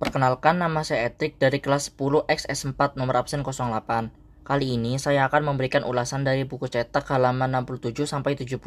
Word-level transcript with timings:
Perkenalkan 0.00 0.56
nama 0.56 0.80
saya 0.80 1.12
Etrik 1.12 1.36
dari 1.36 1.60
kelas 1.60 1.92
10 1.92 2.24
XS4 2.24 2.96
nomor 2.96 3.20
absen 3.20 3.44
08. 3.44 4.08
Kali 4.48 4.72
ini 4.72 4.96
saya 4.96 5.28
akan 5.28 5.52
memberikan 5.52 5.84
ulasan 5.84 6.24
dari 6.24 6.48
buku 6.48 6.72
cetak 6.72 7.04
halaman 7.12 7.52
67 7.52 8.08
sampai 8.08 8.32
75. 8.32 8.64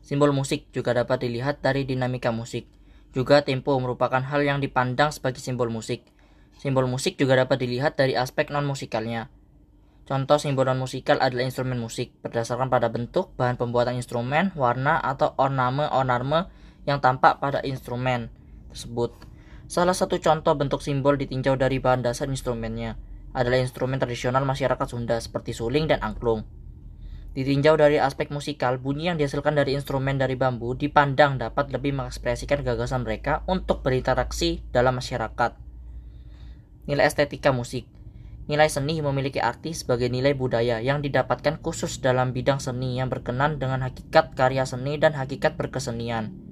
Simbol 0.00 0.32
musik 0.32 0.64
juga 0.72 0.96
dapat 0.96 1.20
dilihat 1.20 1.60
dari 1.60 1.84
dinamika 1.84 2.32
musik. 2.32 2.64
Juga 3.12 3.44
tempo 3.44 3.76
merupakan 3.76 4.24
hal 4.24 4.40
yang 4.40 4.64
dipandang 4.64 5.12
sebagai 5.12 5.44
simbol 5.44 5.68
musik. 5.68 6.08
Simbol 6.56 6.88
musik 6.88 7.20
juga 7.20 7.36
dapat 7.36 7.60
dilihat 7.60 8.00
dari 8.00 8.16
aspek 8.16 8.48
non-musikalnya. 8.48 9.28
Contoh 10.08 10.40
simbol 10.40 10.64
non-musikal 10.64 11.20
adalah 11.20 11.44
instrumen 11.44 11.76
musik 11.76 12.16
berdasarkan 12.24 12.72
pada 12.72 12.88
bentuk, 12.88 13.36
bahan 13.36 13.60
pembuatan 13.60 14.00
instrumen, 14.00 14.56
warna, 14.56 14.96
atau 14.96 15.36
orname-orname 15.36 16.48
yang 16.88 17.04
tampak 17.04 17.36
pada 17.36 17.60
instrumen 17.68 18.32
tersebut. 18.72 19.12
Salah 19.68 19.92
satu 19.92 20.16
contoh 20.16 20.56
bentuk 20.56 20.80
simbol 20.80 21.20
ditinjau 21.20 21.60
dari 21.60 21.76
bahan 21.76 22.00
dasar 22.00 22.24
instrumennya 22.32 22.96
adalah 23.36 23.60
instrumen 23.60 24.00
tradisional 24.00 24.48
masyarakat 24.48 24.88
Sunda 24.88 25.20
seperti 25.20 25.52
suling 25.52 25.84
dan 25.92 26.00
angklung. 26.00 26.48
Ditinjau 27.36 27.76
dari 27.76 28.00
aspek 28.00 28.32
musikal, 28.32 28.80
bunyi 28.80 29.12
yang 29.12 29.20
dihasilkan 29.20 29.52
dari 29.52 29.76
instrumen 29.76 30.16
dari 30.16 30.40
bambu 30.40 30.72
dipandang 30.72 31.36
dapat 31.36 31.68
lebih 31.68 31.92
mengekspresikan 31.92 32.64
gagasan 32.64 33.04
mereka 33.04 33.44
untuk 33.44 33.84
berinteraksi 33.84 34.64
dalam 34.72 34.96
masyarakat. 34.96 35.52
Nilai 36.88 37.04
estetika 37.04 37.52
musik 37.52 37.84
Nilai 38.48 38.72
seni 38.72 39.04
memiliki 39.04 39.44
arti 39.44 39.76
sebagai 39.76 40.08
nilai 40.08 40.32
budaya 40.32 40.80
yang 40.80 41.04
didapatkan 41.04 41.60
khusus 41.60 42.00
dalam 42.00 42.32
bidang 42.32 42.64
seni 42.64 42.96
yang 42.96 43.12
berkenan 43.12 43.60
dengan 43.60 43.84
hakikat 43.84 44.32
karya 44.32 44.64
seni 44.64 44.96
dan 44.96 45.12
hakikat 45.12 45.60
berkesenian. 45.60 46.47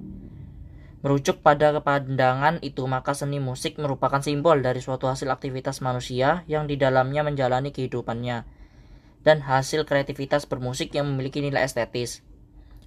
Merujuk 1.07 1.39
pada 1.39 1.71
kepandangan 1.71 2.59
itu, 2.59 2.83
maka 2.83 3.15
seni 3.15 3.39
musik 3.39 3.79
merupakan 3.79 4.19
simbol 4.19 4.59
dari 4.59 4.83
suatu 4.83 5.07
hasil 5.07 5.31
aktivitas 5.31 5.79
manusia 5.79 6.43
yang 6.51 6.67
di 6.67 6.75
dalamnya 6.75 7.23
menjalani 7.23 7.71
kehidupannya, 7.71 8.43
dan 9.23 9.39
hasil 9.39 9.87
kreativitas 9.87 10.43
bermusik 10.51 10.91
yang 10.91 11.07
memiliki 11.07 11.39
nilai 11.39 11.63
estetis. 11.63 12.27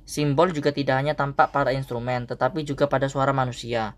Simbol 0.04 0.52
juga 0.52 0.68
tidak 0.68 1.00
hanya 1.00 1.16
tampak 1.16 1.48
pada 1.48 1.72
instrumen, 1.72 2.28
tetapi 2.28 2.60
juga 2.60 2.92
pada 2.92 3.08
suara 3.08 3.32
manusia. 3.32 3.96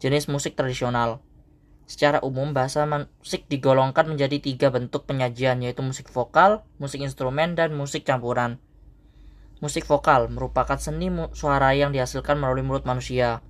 Jenis 0.00 0.24
musik 0.32 0.56
tradisional 0.56 1.20
Secara 1.84 2.24
umum, 2.24 2.56
bahasa 2.56 2.88
musik 2.88 3.44
digolongkan 3.52 4.08
menjadi 4.08 4.40
tiga 4.40 4.72
bentuk 4.72 5.04
penyajian, 5.04 5.60
yaitu 5.60 5.84
musik 5.84 6.08
vokal, 6.08 6.64
musik 6.80 7.04
instrumen, 7.04 7.52
dan 7.52 7.76
musik 7.76 8.08
campuran. 8.08 8.56
Musik 9.64 9.88
vokal 9.88 10.28
merupakan 10.28 10.76
seni 10.76 11.08
suara 11.32 11.72
yang 11.72 11.88
dihasilkan 11.88 12.36
melalui 12.36 12.60
mulut 12.60 12.84
manusia. 12.84 13.40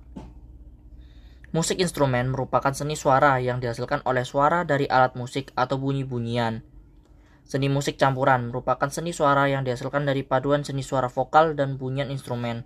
Musik 1.51 1.75
instrumen 1.75 2.31
merupakan 2.31 2.71
seni 2.71 2.95
suara 2.95 3.35
yang 3.43 3.59
dihasilkan 3.59 3.99
oleh 4.07 4.23
suara 4.23 4.63
dari 4.63 4.87
alat 4.87 5.19
musik 5.19 5.51
atau 5.59 5.75
bunyi-bunyian. 5.75 6.63
Seni 7.43 7.67
musik 7.67 7.99
campuran 7.99 8.47
merupakan 8.47 8.87
seni 8.87 9.11
suara 9.11 9.51
yang 9.51 9.67
dihasilkan 9.67 10.07
dari 10.07 10.23
paduan 10.23 10.63
seni 10.63 10.87
suara 10.87 11.11
vokal 11.11 11.51
dan 11.51 11.75
bunyian 11.75 12.07
instrumen. 12.07 12.63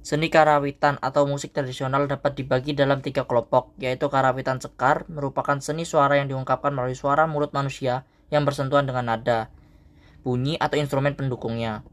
Seni 0.00 0.32
karawitan 0.32 0.96
atau 1.04 1.28
musik 1.28 1.52
tradisional 1.52 2.08
dapat 2.08 2.40
dibagi 2.40 2.72
dalam 2.72 3.04
tiga 3.04 3.28
kelompok, 3.28 3.76
yaitu 3.76 4.08
karawitan 4.08 4.64
sekar 4.64 5.04
merupakan 5.12 5.60
seni 5.60 5.84
suara 5.84 6.16
yang 6.16 6.32
diungkapkan 6.32 6.72
melalui 6.72 6.96
suara 6.96 7.28
mulut 7.28 7.52
manusia 7.52 8.08
yang 8.32 8.48
bersentuhan 8.48 8.88
dengan 8.88 9.12
nada, 9.12 9.52
bunyi 10.24 10.56
atau 10.56 10.80
instrumen 10.80 11.12
pendukungnya. 11.12 11.84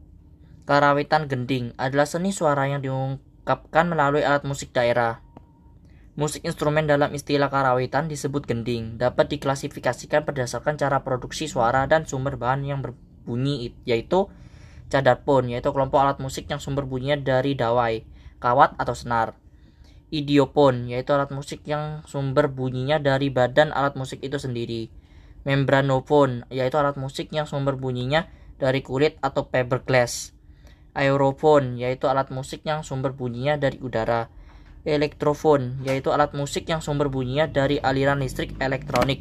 Karawitan 0.66 1.30
gending 1.30 1.70
adalah 1.78 2.10
seni 2.10 2.34
suara 2.34 2.66
yang 2.66 2.82
diungkapkan 2.82 3.86
melalui 3.86 4.26
alat 4.26 4.42
musik 4.42 4.74
daerah. 4.74 5.22
Musik 6.18 6.42
instrumen 6.42 6.90
dalam 6.90 7.14
istilah 7.14 7.46
karawitan 7.54 8.10
disebut 8.10 8.50
gending, 8.50 8.98
dapat 8.98 9.30
diklasifikasikan 9.30 10.26
berdasarkan 10.26 10.74
cara 10.74 11.06
produksi 11.06 11.46
suara 11.46 11.86
dan 11.86 12.02
sumber 12.02 12.34
bahan 12.34 12.66
yang 12.66 12.82
berbunyi, 12.82 13.78
yaitu 13.86 14.26
cadarpon, 14.90 15.54
yaitu 15.54 15.70
kelompok 15.70 16.02
alat 16.02 16.18
musik 16.18 16.50
yang 16.50 16.58
sumber 16.58 16.82
bunyinya 16.82 17.22
dari 17.22 17.54
dawai, 17.54 18.02
kawat 18.42 18.74
atau 18.74 18.98
senar. 18.98 19.38
Idiopon, 20.10 20.90
yaitu 20.90 21.14
alat 21.14 21.30
musik 21.30 21.62
yang 21.62 22.02
sumber 22.10 22.50
bunyinya 22.50 22.98
dari 22.98 23.30
badan 23.30 23.70
alat 23.70 23.94
musik 23.94 24.18
itu 24.18 24.42
sendiri. 24.42 24.90
Membranofon, 25.46 26.42
yaitu 26.50 26.74
alat 26.74 26.98
musik 26.98 27.30
yang 27.30 27.46
sumber 27.46 27.78
bunyinya 27.78 28.26
dari 28.58 28.82
kulit 28.82 29.14
atau 29.22 29.46
fiberglass 29.46 30.34
aerofon 30.96 31.76
yaitu 31.76 32.08
alat 32.08 32.32
musik 32.32 32.64
yang 32.64 32.80
sumber 32.80 33.12
bunyinya 33.12 33.60
dari 33.60 33.76
udara. 33.84 34.32
Elektrofon 34.88 35.84
yaitu 35.84 36.08
alat 36.10 36.32
musik 36.32 36.64
yang 36.66 36.80
sumber 36.80 37.12
bunyinya 37.12 37.46
dari 37.52 37.76
aliran 37.76 38.24
listrik 38.24 38.56
elektronik. 38.56 39.20